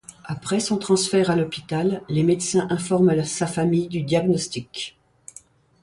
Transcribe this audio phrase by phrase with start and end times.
[0.25, 4.97] Après son transfert à l'hôpital, les médecins informent sa famille du diagnostic.